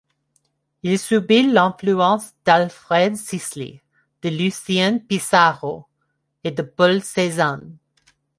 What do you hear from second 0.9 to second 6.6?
subit l'influence d'Alfred Sisley, de Lucien Pissarro et